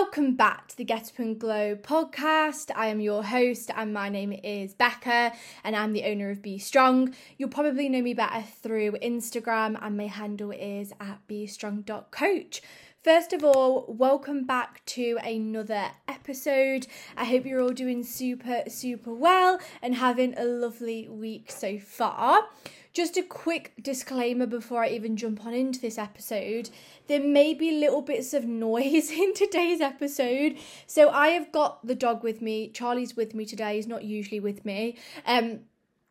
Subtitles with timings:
[0.00, 2.70] Welcome back to the Get Up and Glow podcast.
[2.76, 5.32] I am your host, and my name is Becca,
[5.64, 7.16] and I'm the owner of Be Strong.
[7.36, 12.62] You'll probably know me better through Instagram, and my handle is at bstrong.coach.
[13.02, 16.86] First of all, welcome back to another episode.
[17.16, 22.44] I hope you're all doing super, super well and having a lovely week so far.
[22.92, 26.70] Just a quick disclaimer before I even jump on into this episode.
[27.06, 30.56] There may be little bits of noise in today's episode.
[30.86, 32.70] So I have got the dog with me.
[32.70, 33.76] Charlie's with me today.
[33.76, 34.96] He's not usually with me.
[35.26, 35.60] Um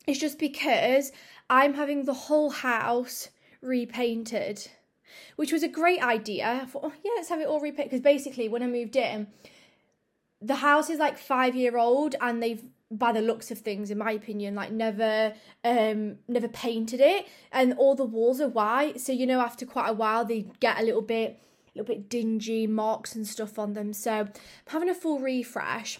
[0.07, 1.11] it's just because
[1.49, 3.29] I'm having the whole house
[3.61, 4.67] repainted,
[5.35, 6.61] which was a great idea.
[6.63, 7.91] I thought, oh, yeah, let's have it all repainted.
[7.91, 9.27] Because basically, when I moved in,
[10.41, 13.97] the house is like five year old and they've by the looks of things in
[13.97, 15.33] my opinion like never
[15.65, 18.99] um never painted it and all the walls are white.
[18.99, 21.39] So you know after quite a while they get a little bit
[21.75, 23.93] a little bit dingy marks and stuff on them.
[23.93, 24.31] So I'm
[24.67, 25.99] having a full refresh.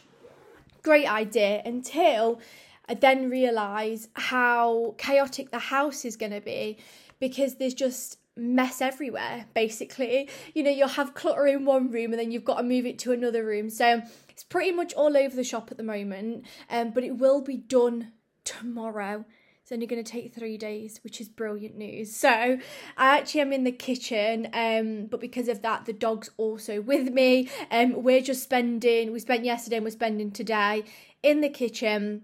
[0.82, 2.40] Great idea until
[2.88, 6.78] I then realize how chaotic the house is going to be
[7.20, 12.20] because there's just mess everywhere basically you know you'll have clutter in one room and
[12.20, 15.36] then you've got to move it to another room so it's pretty much all over
[15.36, 18.12] the shop at the moment um, but it will be done
[18.44, 19.26] tomorrow
[19.68, 22.16] it's only going to take three days, which is brilliant news.
[22.16, 26.80] So I actually am in the kitchen, um, but because of that, the dog's also
[26.80, 27.50] with me.
[27.70, 30.86] Um, we're just spending, we spent yesterday and we're spending today
[31.22, 32.22] in the kitchen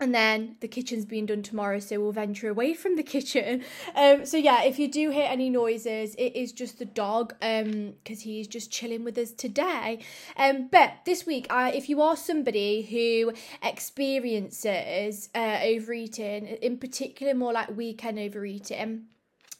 [0.00, 3.64] and then the kitchen's being done tomorrow so we'll venture away from the kitchen.
[3.94, 7.94] Um so yeah if you do hear any noises it is just the dog um
[8.02, 10.00] because he's just chilling with us today.
[10.36, 13.32] Um but this week I if you are somebody who
[13.66, 19.06] experiences uh, overeating in particular more like weekend overeating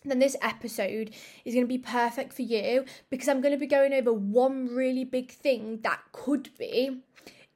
[0.05, 1.11] then this episode
[1.45, 4.69] is going to be perfect for you because I'm going to be going over one
[4.69, 7.01] really big thing that could be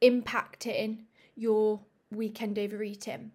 [0.02, 1.04] impacting
[1.36, 1.80] your
[2.16, 3.32] weekend overeating.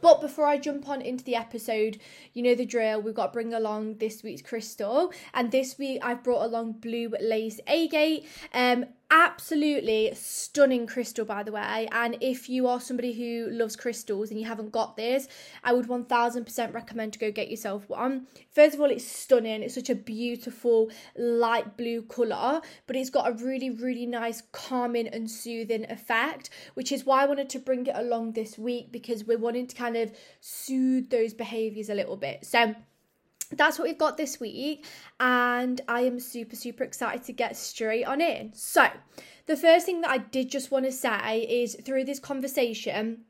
[0.00, 1.98] But before I jump on into the episode,
[2.32, 3.02] you know the drill.
[3.02, 7.12] We've got to bring along this week's crystal, and this week I've brought along Blue
[7.20, 8.26] Lace Agate.
[8.54, 11.88] Um, absolutely stunning crystal by the way.
[11.92, 15.28] And if you are somebody who loves crystals and you haven't got this
[15.64, 18.26] i would 1000% recommend to go get yourself one.
[18.50, 19.62] First of all it's stunning.
[19.62, 25.08] It's such a beautiful light blue color but it's got a really really nice calming
[25.08, 29.24] and soothing effect which is why i wanted to bring it along this week because
[29.24, 32.44] we're wanting to kind of soothe those behaviors a little bit.
[32.44, 32.74] So
[33.56, 34.86] that's what we've got this week,
[35.18, 38.52] and I am super, super excited to get straight on in.
[38.54, 38.88] So,
[39.46, 43.22] the first thing that I did just want to say is through this conversation,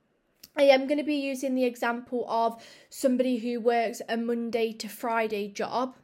[0.57, 4.89] I am going to be using the example of somebody who works a Monday to
[4.89, 5.97] Friday job.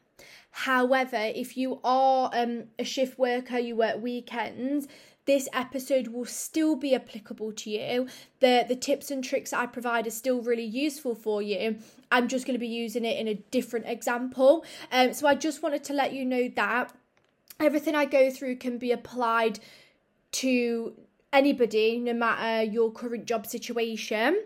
[0.51, 4.89] However, if you are um, a shift worker, you work weekends,
[5.27, 8.09] this episode will still be applicable to you.
[8.41, 11.79] The the tips and tricks I provide are still really useful for you.
[12.11, 14.65] I'm just going to be using it in a different example.
[14.91, 16.93] Um, so I just wanted to let you know that
[17.61, 19.59] everything I go through can be applied
[20.33, 20.95] to
[21.33, 24.43] anybody, no matter your current job situation.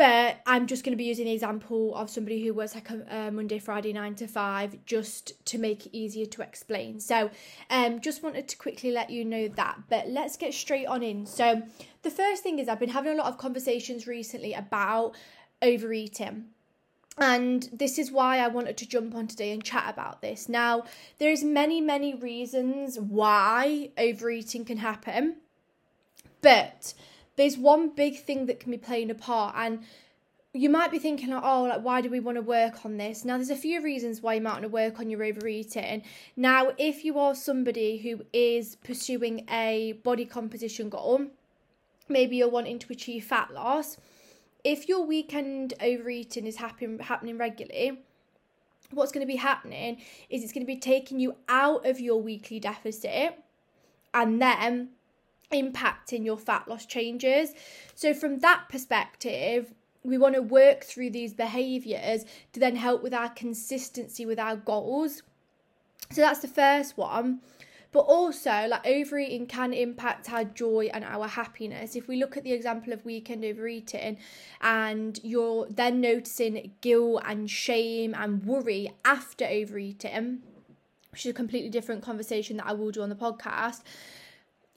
[0.00, 3.30] But I'm just going to be using the example of somebody who works like a,
[3.30, 7.00] Monday, Friday, nine to five, just to make it easier to explain.
[7.00, 7.30] So,
[7.68, 9.76] um, just wanted to quickly let you know that.
[9.90, 11.26] But let's get straight on in.
[11.26, 11.60] So,
[12.00, 15.16] the first thing is I've been having a lot of conversations recently about
[15.60, 16.46] overeating
[17.18, 20.48] and this is why I wanted to jump on today and chat about this.
[20.48, 20.84] Now,
[21.18, 25.36] there's many many reasons why overeating can happen,
[26.40, 26.94] but
[27.40, 29.82] there's one big thing that can be playing a part and
[30.52, 33.24] you might be thinking, oh, like, why do we want to work on this?
[33.24, 36.02] Now, there's a few reasons why you might want to work on your overeating.
[36.36, 41.26] Now, if you are somebody who is pursuing a body composition goal,
[42.08, 43.96] maybe you're wanting to achieve fat loss,
[44.64, 48.00] if your weekend overeating is happen- happening regularly,
[48.90, 49.98] what's going to be happening
[50.28, 53.38] is it's going to be taking you out of your weekly deficit
[54.12, 54.90] and then
[55.52, 57.52] impacting your fat loss changes.
[57.94, 63.12] So, from that perspective, we want to work through these behaviors to then help with
[63.12, 65.22] our consistency with our goals.
[66.10, 67.40] So, that's the first one.
[67.92, 71.96] But also, like overeating can impact our joy and our happiness.
[71.96, 74.18] If we look at the example of weekend overeating
[74.60, 80.42] and you're then noticing guilt and shame and worry after overeating,
[81.10, 83.82] which is a completely different conversation that I will do on the podcast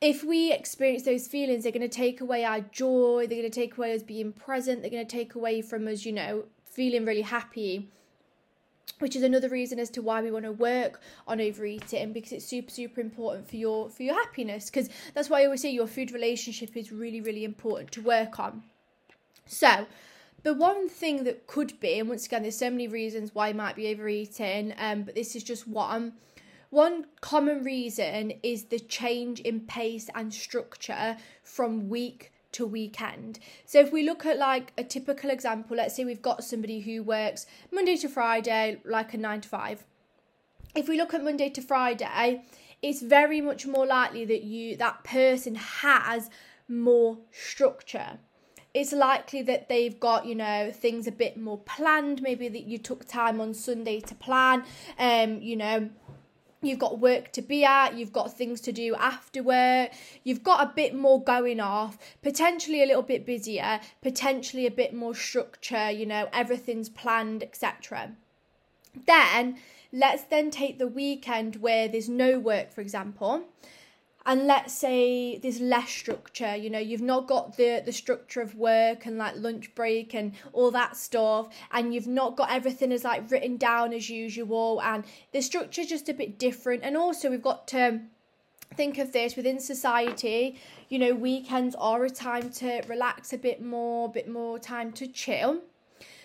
[0.03, 3.59] if we experience those feelings, they're going to take away our joy, they're going to
[3.61, 7.05] take away us being present, they're going to take away from us, you know, feeling
[7.05, 7.89] really happy
[8.99, 12.45] which is another reason as to why we want to work on overeating because it's
[12.45, 15.87] super super important for your for your happiness because that's why I always say your
[15.87, 18.63] food relationship is really really important to work on.
[19.45, 19.87] So,
[20.43, 23.55] the one thing that could be, and once again, there's so many reasons why you
[23.55, 26.13] might be overeating, um, but this is just one.
[26.73, 33.37] One common reason is the change in pace and structure from week to weekend.
[33.67, 37.03] So if we look at like a typical example, let's say we've got somebody who
[37.03, 39.83] works Monday to Friday, like a nine to five.
[40.73, 42.41] If we look at Monday to Friday,
[42.81, 46.31] it's very much more likely that you that person has
[46.67, 48.17] more structure.
[48.73, 52.23] It's likely that they've got, you know, things a bit more planned.
[52.23, 54.63] Maybe that you took time on Sunday to plan.
[54.97, 55.91] Um, you know,
[56.63, 59.91] You've got work to be at, you've got things to do after work,
[60.23, 64.93] you've got a bit more going off, potentially a little bit busier, potentially a bit
[64.93, 68.13] more structure, you know, everything's planned, etc.
[69.05, 69.57] Then
[69.91, 73.43] let's then take the weekend where there's no work, for example
[74.25, 78.55] and let's say there's less structure you know you've not got the the structure of
[78.55, 83.03] work and like lunch break and all that stuff and you've not got everything as
[83.03, 86.83] like written down as usual and the structure's just a bit different.
[86.83, 88.01] And also we've got to
[88.75, 90.57] think of this within society
[90.89, 94.91] you know weekends are a time to relax a bit more a bit more time
[94.93, 95.61] to chill.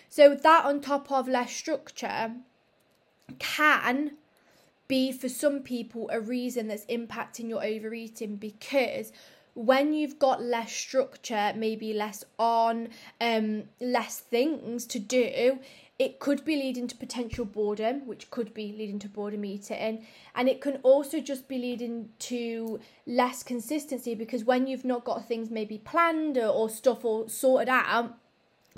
[0.09, 2.31] So that on top of less structure
[3.37, 4.13] can
[4.89, 9.13] be for some people a reason that's impacting your overeating because
[9.53, 12.89] when you've got less structure, maybe less on,
[13.21, 15.59] um, less things to do,
[15.97, 20.05] it could be leading to potential boredom, which could be leading to boredom eating.
[20.33, 25.27] And it can also just be leading to less consistency because when you've not got
[25.27, 28.17] things maybe planned or, or stuff or sorted out,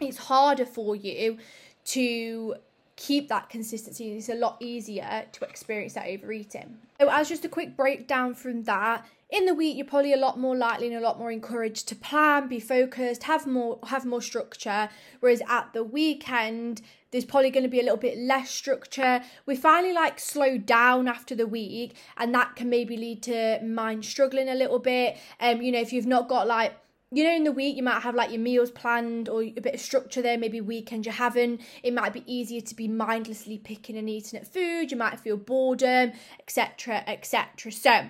[0.02, 1.38] it's harder for you
[1.84, 2.56] to
[3.02, 4.12] keep that consistency.
[4.12, 6.78] It's a lot easier to experience that overeating.
[7.00, 10.38] So, as just a quick breakdown from that, in the week you're probably a lot
[10.38, 14.22] more likely and a lot more encouraged to plan, be focused, have more have more
[14.22, 14.90] structure.
[15.20, 19.22] Whereas at the weekend, there's probably going to be a little bit less structure.
[19.48, 24.06] We finally like slow down after the week, and that can maybe lead to mind
[24.06, 25.18] struggling a little bit.
[25.40, 26.74] Um, you know, if you've not got like
[27.14, 29.74] you know, in the week you might have like your meals planned or a bit
[29.74, 31.60] of structure there, maybe weekend you're having.
[31.84, 34.92] It might be easier to be mindlessly picking and eating at food.
[34.92, 37.72] You might feel boredom, etc., etc.
[37.72, 38.10] So,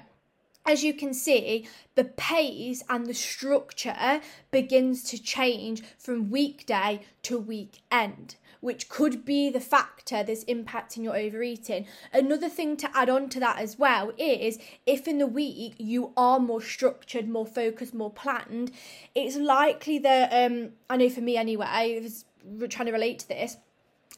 [0.66, 4.22] as you can see, the pace and the structure
[4.52, 11.18] begins to change from weekday to weekend which could be the factor that's impacting your
[11.18, 11.86] overeating.
[12.14, 16.14] Another thing to add on to that as well is if in the week you
[16.16, 18.72] are more structured, more focused, more planned,
[19.14, 22.24] it's likely that um I know for me anyway, I was
[22.70, 23.58] trying to relate to this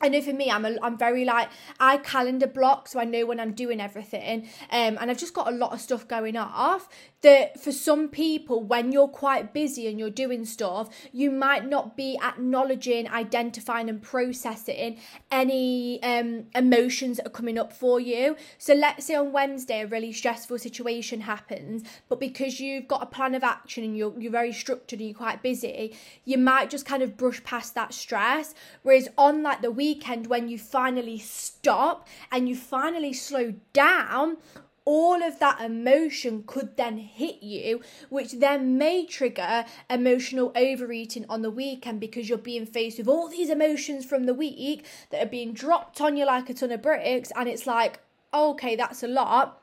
[0.03, 3.25] I know for me, I'm a, I'm very like I calendar block, so I know
[3.25, 4.49] when I'm doing everything.
[4.69, 6.89] Um, and I've just got a lot of stuff going off.
[7.23, 11.95] That for some people, when you're quite busy and you're doing stuff, you might not
[11.95, 14.97] be acknowledging, identifying, and processing
[15.31, 18.35] any um emotions that are coming up for you.
[18.57, 23.05] So let's say on Wednesday a really stressful situation happens, but because you've got a
[23.05, 25.95] plan of action and you're you're very structured and you're quite busy,
[26.25, 28.53] you might just kind of brush past that stress.
[28.81, 34.37] Whereas on like the weekend when you finally stop and you finally slow down,
[34.85, 41.41] all of that emotion could then hit you, which then may trigger emotional overeating on
[41.41, 45.29] the weekend because you're being faced with all these emotions from the week that are
[45.29, 47.99] being dropped on you like a ton of bricks, and it's like,
[48.33, 49.61] okay, that's a lot.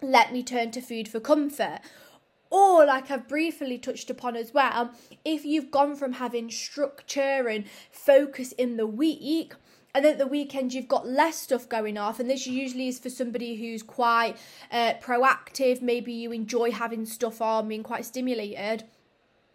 [0.00, 1.80] Let me turn to food for comfort.
[2.50, 4.92] Or, like I've briefly touched upon as well,
[5.24, 9.54] if you've gone from having structure and focus in the week
[9.94, 12.98] and then at the weekend you've got less stuff going off and this usually is
[12.98, 14.36] for somebody who's quite
[14.70, 18.84] uh, proactive maybe you enjoy having stuff on being quite stimulated.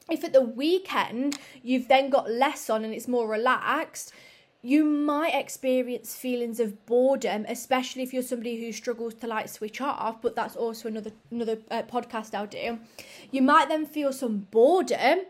[0.10, 4.14] If at the weekend you've then got less on and it's more relaxed
[4.62, 9.82] you might experience feelings of boredom especially if you're somebody who struggles to like switch
[9.82, 12.80] off but that's also another another uh, podcast I'll do.
[13.32, 15.22] You might then feel some boredom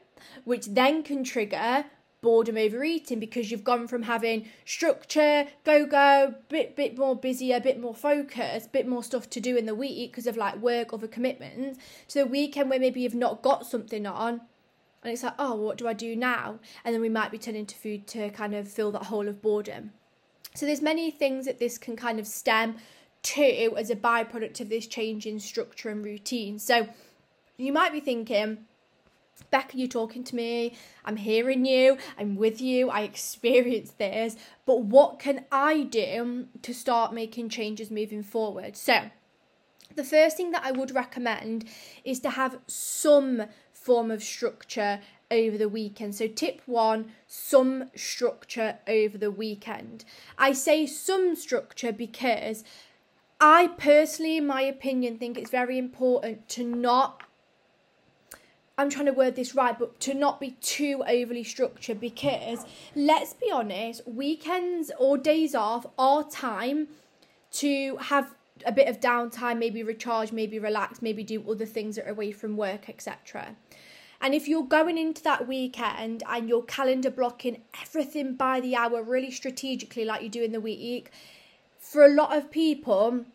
[0.44, 1.86] which then can trigger
[2.28, 7.62] boredom overeating because you've gone from having structure, go go, bit bit more busy, a
[7.62, 10.92] bit more focus, bit more stuff to do in the week because of like work,
[10.92, 11.80] other commitments,
[12.10, 14.42] to the weekend where maybe you've not got something on.
[15.02, 16.60] And it's like, oh, what do I do now?
[16.84, 19.42] And then we might be turning to food to kind of fill that hole of
[19.42, 19.92] boredom.
[20.54, 22.76] So there's many things that this can kind of stem
[23.24, 26.60] to as a byproduct of this change in structure and routine.
[26.60, 26.90] So
[27.56, 28.66] you might be thinking,
[29.50, 30.76] Becca, you're talking to me.
[31.06, 31.98] I'm hearing you.
[32.18, 32.90] I'm with you.
[32.90, 34.36] I experienced this.
[34.66, 38.76] But what can I do to start making changes moving forward?
[38.76, 39.10] So,
[39.96, 41.66] the first thing that I would recommend
[42.04, 45.00] is to have some form of structure
[45.32, 46.16] over the weekend.
[46.16, 50.04] So, tip one some structure over the weekend.
[50.38, 52.64] I say some structure because
[53.40, 57.24] I personally, in my opinion, think it's very important to not.
[58.80, 62.64] I'm trying to word this right, but to not be too overly structured because
[62.96, 66.88] let's be honest, weekends or days off are time
[67.54, 72.06] to have a bit of downtime, maybe recharge, maybe relax, maybe do other things that
[72.06, 73.56] are away from work, etc.
[74.22, 79.02] And if you're going into that weekend and you're calendar blocking everything by the hour
[79.02, 81.12] really strategically, like you do in the week,
[81.80, 83.26] for a lot of people,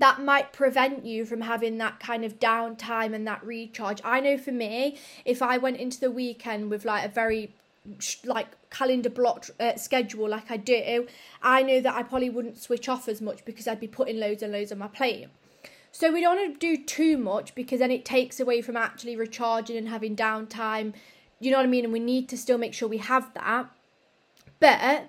[0.00, 4.00] that might prevent you from having that kind of downtime and that recharge.
[4.04, 7.54] I know for me, if I went into the weekend with like a very
[8.24, 11.06] like calendar blocked uh, schedule like I do,
[11.42, 14.42] I know that I probably wouldn't switch off as much because I'd be putting loads
[14.42, 15.28] and loads on my plate.
[15.92, 19.14] So we don't want to do too much because then it takes away from actually
[19.14, 20.92] recharging and having downtime.
[21.38, 21.84] You know what I mean?
[21.84, 23.66] And we need to still make sure we have that.
[24.58, 25.08] But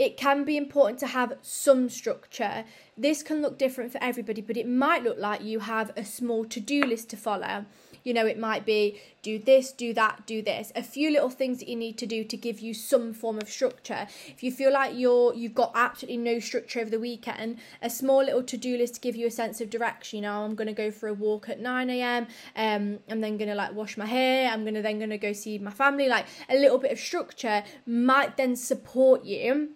[0.00, 2.64] it can be important to have some structure.
[2.96, 6.46] This can look different for everybody, but it might look like you have a small
[6.46, 7.66] to do list to follow.
[8.02, 10.72] You know, it might be do this, do that, do this.
[10.74, 13.50] A few little things that you need to do to give you some form of
[13.50, 14.06] structure.
[14.28, 18.24] If you feel like you're you've got absolutely no structure over the weekend, a small
[18.24, 20.16] little to-do list to give you a sense of direction.
[20.16, 22.26] You know, I'm gonna go for a walk at 9 a.m.
[22.56, 24.50] Um, I'm then gonna like wash my hair.
[24.50, 26.08] I'm gonna then gonna go see my family.
[26.08, 29.74] Like a little bit of structure might then support you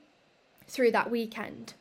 [0.67, 1.75] through that weekend.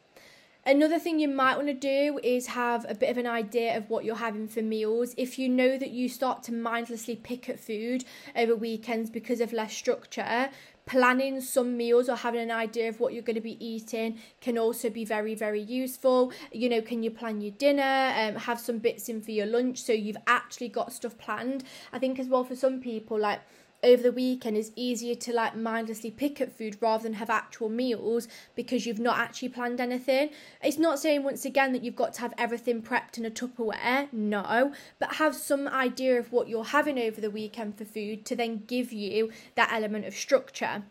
[0.66, 3.90] Another thing you might want to do is have a bit of an idea of
[3.90, 5.13] what you're having for meals.
[5.18, 9.52] If you know that you start to mindlessly pick at food over weekends because of
[9.52, 10.50] less structure,
[10.86, 14.58] planning some meals or having an idea of what you're going to be eating can
[14.58, 18.80] also be very very useful you know can you plan your dinner um, have some
[18.80, 21.63] bits in for your lunch so you've actually got stuff planned
[21.94, 23.40] i think as well for some people like
[23.84, 27.70] over the weekend is easier to like mindlessly pick up food rather than have actual
[27.70, 30.30] meals because you've not actually planned anything.
[30.63, 34.12] It's not saying once again that you've got to have everything prepped in a Tupperware,
[34.12, 38.36] no, but have some idea of what you're having over the weekend for food to
[38.36, 40.84] then give you that element of structure.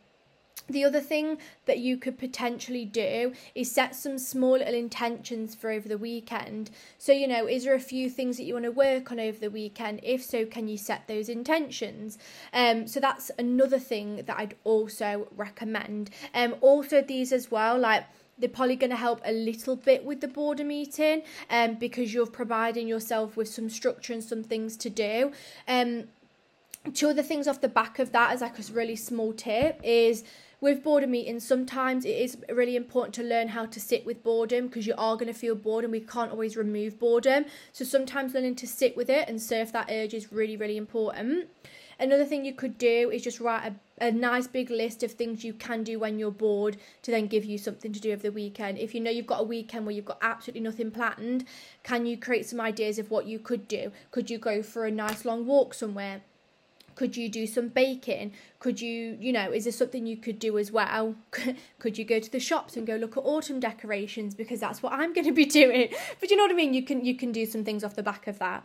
[0.69, 5.71] The other thing that you could potentially do is set some small little intentions for
[5.71, 6.71] over the weekend.
[6.99, 9.39] So, you know, is there a few things that you want to work on over
[9.39, 10.01] the weekend?
[10.03, 12.19] If so, can you set those intentions?
[12.53, 16.11] Um, so that's another thing that I'd also recommend.
[16.35, 18.05] Um, also these as well, like
[18.39, 22.27] they're probably going to help a little bit with the boredom meeting um, because you're
[22.27, 25.33] providing yourself with some structure and some things to do.
[25.69, 26.05] Um,
[26.95, 30.25] two other things off the back of that as like a really small tip is
[30.63, 34.69] with boredom meetings, sometimes it is really important to learn how to sit with boredom
[34.69, 37.45] because you are going to feel bored and we can't always remove boredom.
[37.73, 41.49] So sometimes learning to sit with it and surf that urge is really, really important.
[41.99, 45.45] Another thing you could do is just write a, a nice big list of things
[45.45, 48.31] you can do when you're bored to then give you something to do over the
[48.31, 48.79] weekend.
[48.79, 51.45] If you know you've got a weekend where you've got absolutely nothing planned,
[51.83, 53.91] can you create some ideas of what you could do?
[54.13, 56.23] Could you go for a nice long walk somewhere?
[56.95, 58.33] Could you do some baking?
[58.59, 61.17] Could you you know is there something you could do as well?
[61.79, 64.35] Could you go to the shops and go look at autumn decorations?
[64.35, 65.93] Because that's what i'm going to be doing.
[66.21, 66.75] But you know what i mean?
[66.75, 68.65] You can you can do some things off the back of that.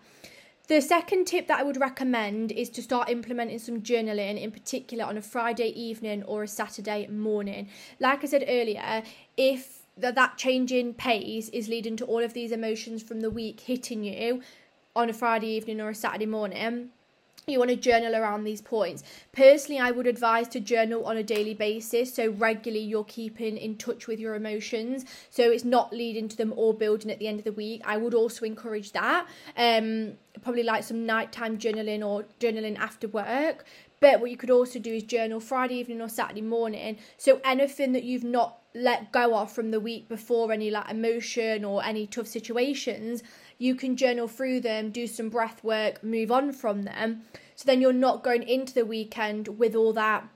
[0.67, 5.05] The second tip that I would recommend is to start implementing some journaling, in particular
[5.05, 7.69] on a Friday evening or a Saturday morning.
[8.01, 9.03] Like I said earlier,
[9.37, 13.29] if that, that change in pace is leading to all of these emotions from the
[13.29, 14.41] week hitting you
[14.93, 16.89] on a Friday evening or a Saturday morning,
[17.49, 19.05] you want to journal around these points.
[19.31, 23.77] Personally, I would advise to journal on a daily basis so regularly you're keeping in
[23.77, 27.39] touch with your emotions so it's not leading to them all building at the end
[27.39, 27.81] of the week.
[27.85, 29.27] I would also encourage that.
[29.55, 33.63] Um, probably like some nighttime journaling or journaling after work.
[34.01, 36.97] But what you could also do is journal Friday evening or Saturday morning.
[37.17, 41.63] So anything that you've not let go of from the week before, any like emotion
[41.63, 43.23] or any tough situations,
[43.57, 47.23] you can journal through them, do some breath work, move on from them.
[47.55, 50.27] So then you're not going into the weekend with all that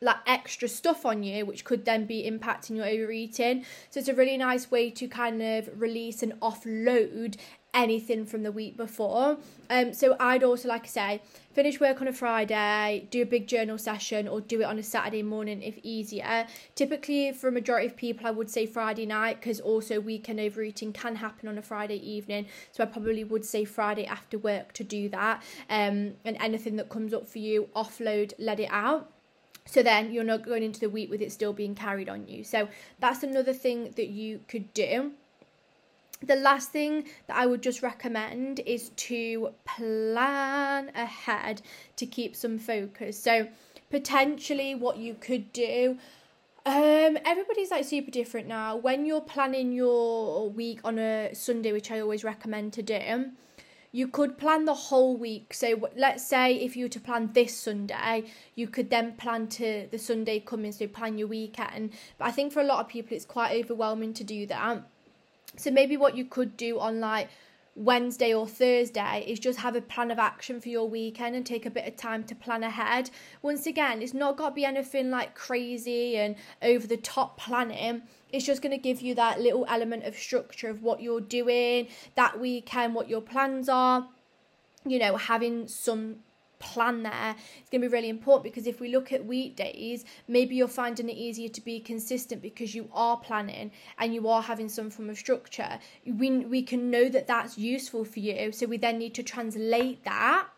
[0.00, 4.14] like extra stuff on you which could then be impacting your overeating so it's a
[4.14, 7.36] really nice way to kind of release and offload
[7.76, 9.36] anything from the week before.
[9.68, 13.46] Um, so I'd also, like I say, finish work on a Friday, do a big
[13.46, 16.46] journal session, or do it on a Saturday morning if easier.
[16.74, 20.92] Typically, for a majority of people, I would say Friday night because also weekend overeating
[20.92, 22.46] can happen on a Friday evening.
[22.72, 25.42] So I probably would say Friday after work to do that.
[25.68, 29.12] Um, and anything that comes up for you, offload, let it out.
[29.66, 32.44] So then you're not going into the week with it still being carried on you.
[32.44, 32.68] So
[33.00, 35.12] that's another thing that you could do
[36.26, 41.62] the last thing that I would just recommend is to plan ahead
[41.96, 43.18] to keep some focus.
[43.18, 43.48] So,
[43.90, 45.98] potentially, what you could do.
[46.64, 48.76] Um, everybody's like super different now.
[48.76, 53.30] When you're planning your week on a Sunday, which I always recommend to do,
[53.92, 55.54] you could plan the whole week.
[55.54, 59.86] So let's say if you were to plan this Sunday, you could then plan to
[59.90, 61.92] the Sunday coming, so plan your weekend.
[62.18, 64.82] But I think for a lot of people, it's quite overwhelming to do that.
[65.56, 67.28] So maybe what you could do on like
[67.76, 71.66] Wednesday or Thursday is just have a plan of action for your weekend and take
[71.66, 73.10] a bit of time to plan ahead.
[73.42, 78.02] Once again, it's not got to be anything like crazy and over the top planning.
[78.32, 81.88] It's just going to give you that little element of structure of what you're doing
[82.14, 84.08] that weekend, what your plans are.
[84.86, 86.20] You know, having some
[86.58, 90.54] plan there it's going to be really important because if we look at weekdays maybe
[90.54, 94.68] you're finding it easier to be consistent because you are planning and you are having
[94.68, 95.78] some form of structure.
[96.04, 100.04] We, we can know that that's useful for you so we then need to translate
[100.04, 100.48] that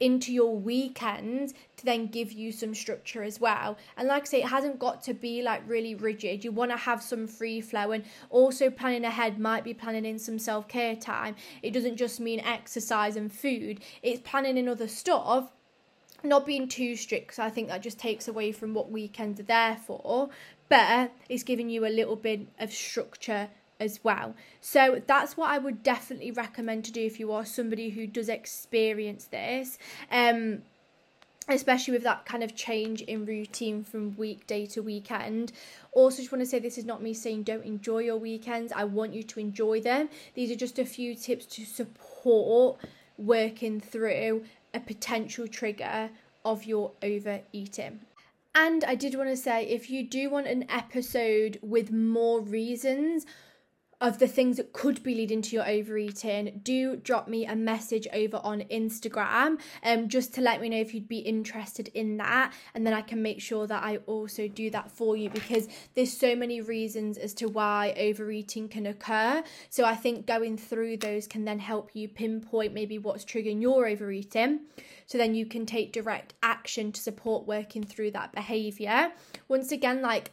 [0.00, 3.76] into your weekend to then give you some structure as well.
[3.96, 6.44] And like I say, it hasn't got to be like really rigid.
[6.44, 10.18] You want to have some free flow and also planning ahead might be planning in
[10.18, 11.36] some self care time.
[11.62, 15.50] It doesn't just mean exercise and food, it's planning in other stuff
[16.24, 19.44] not being too strict because I think that just takes away from what weekends are
[19.44, 20.30] there for,
[20.68, 23.50] but it's giving you a little bit of structure
[23.84, 24.34] as well.
[24.60, 28.28] So that's what I would definitely recommend to do if you are somebody who does
[28.28, 29.78] experience this.
[30.10, 30.62] Um
[31.48, 35.52] especially with that kind of change in routine from weekday to weekend.
[35.92, 38.72] Also, just want to say this is not me saying don't enjoy your weekends.
[38.72, 40.08] I want you to enjoy them.
[40.34, 42.78] These are just a few tips to support
[43.18, 46.10] working through a potential trigger
[46.44, 48.00] of your overeating.
[48.54, 53.26] And I did want to say if you do want an episode with more reasons
[54.06, 58.06] of the things that could be leading to your overeating, do drop me a message
[58.12, 62.52] over on Instagram um, just to let me know if you'd be interested in that.
[62.74, 66.14] And then I can make sure that I also do that for you because there's
[66.14, 69.42] so many reasons as to why overeating can occur.
[69.70, 73.86] So I think going through those can then help you pinpoint maybe what's triggering your
[73.86, 74.60] overeating.
[75.06, 79.12] So then you can take direct action to support working through that behavior.
[79.48, 80.30] Once again, like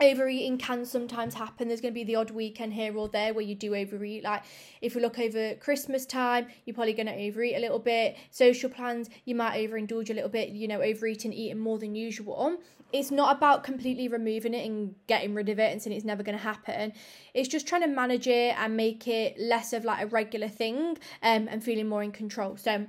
[0.00, 1.68] overeating can sometimes happen.
[1.68, 4.24] There's going to be the odd weekend here or there where you do overeat.
[4.24, 4.42] Like
[4.80, 8.16] if we look over Christmas time, you're probably going to overeat a little bit.
[8.30, 12.56] Social plans, you might overindulge a little bit, you know, overeating, eating more than usual.
[12.90, 16.22] It's not about completely removing it and getting rid of it and saying it's never
[16.22, 16.94] going to happen.
[17.34, 20.96] It's just trying to manage it and make it less of like a regular thing
[21.22, 22.56] um, and feeling more in control.
[22.56, 22.86] So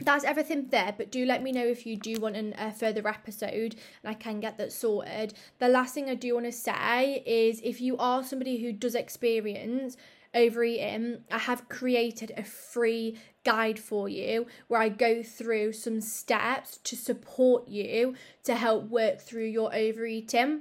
[0.00, 3.06] that's everything there but do let me know if you do want a uh, further
[3.06, 5.34] episode and i can get that sorted.
[5.58, 8.94] The last thing i do want to say is if you are somebody who does
[8.94, 9.96] experience
[10.34, 16.78] overeating i have created a free guide for you where i go through some steps
[16.84, 20.60] to support you to help work through your overeating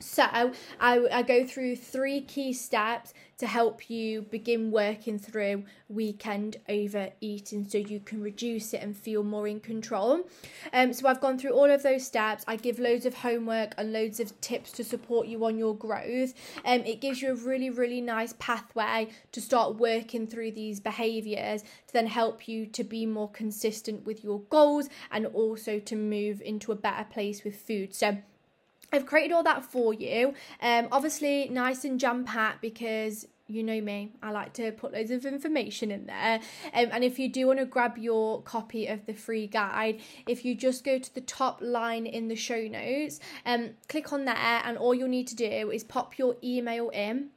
[0.00, 6.58] so I, I go through three key steps to help you begin working through weekend
[6.68, 10.20] overeating so you can reduce it and feel more in control.
[10.74, 12.44] Um, so I've gone through all of those steps.
[12.46, 16.34] I give loads of homework and loads of tips to support you on your growth.
[16.66, 21.62] Um, it gives you a really, really nice pathway to start working through these behaviors
[21.62, 26.42] to then help you to be more consistent with your goals and also to move
[26.42, 27.94] into a better place with food.
[27.94, 28.18] So
[28.92, 30.34] I've created all that for you.
[30.60, 35.10] Um, obviously, nice and jam packed because you know me, I like to put loads
[35.10, 36.40] of information in there.
[36.72, 40.44] Um, and if you do want to grab your copy of the free guide, if
[40.44, 44.62] you just go to the top line in the show notes, um, click on there,
[44.64, 47.30] and all you'll need to do is pop your email in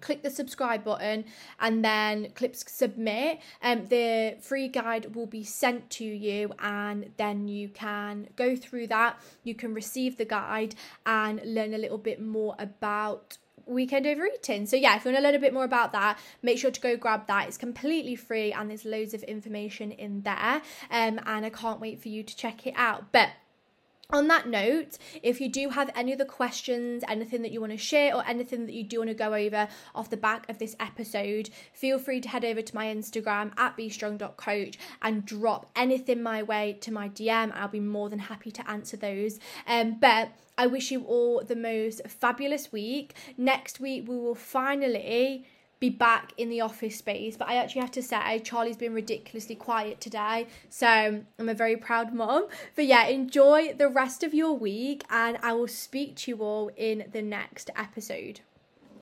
[0.00, 1.24] click the subscribe button
[1.60, 7.10] and then click submit and um, the free guide will be sent to you and
[7.16, 11.98] then you can go through that you can receive the guide and learn a little
[11.98, 14.66] bit more about weekend overeating.
[14.66, 16.80] So yeah, if you want to learn a bit more about that, make sure to
[16.80, 17.48] go grab that.
[17.48, 20.62] It's completely free and there's loads of information in there.
[20.90, 23.12] Um, and I can't wait for you to check it out.
[23.12, 23.30] But
[24.10, 27.78] on that note, if you do have any other questions, anything that you want to
[27.78, 30.76] share, or anything that you do want to go over off the back of this
[30.78, 36.42] episode, feel free to head over to my Instagram at bstrong.coach and drop anything my
[36.42, 37.52] way to my DM.
[37.54, 39.40] I'll be more than happy to answer those.
[39.66, 43.14] Um, but I wish you all the most fabulous week.
[43.36, 45.46] Next week, we will finally
[45.78, 47.36] be back in the office space.
[47.36, 50.46] But I actually have to say, Charlie's been ridiculously quiet today.
[50.70, 52.46] So I'm a very proud mom.
[52.74, 56.70] But yeah, enjoy the rest of your week, and I will speak to you all
[56.76, 58.40] in the next episode.